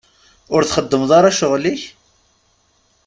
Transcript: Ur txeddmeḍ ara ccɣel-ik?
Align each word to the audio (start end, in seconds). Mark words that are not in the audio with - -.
Ur 0.53 0.61
txeddmeḍ 0.63 1.11
ara 1.17 1.35
ccɣel-ik? 1.35 1.81